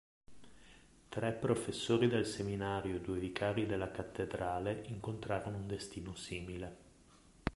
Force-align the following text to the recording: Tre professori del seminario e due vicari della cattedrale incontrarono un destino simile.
Tre 1.09 1.31
professori 1.33 2.07
del 2.07 2.25
seminario 2.25 2.95
e 2.95 3.01
due 3.01 3.19
vicari 3.19 3.67
della 3.67 3.91
cattedrale 3.91 4.83
incontrarono 4.87 5.57
un 5.57 5.67
destino 5.67 6.15
simile. 6.15 6.77